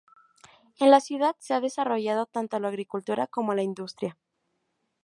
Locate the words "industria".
3.61-4.17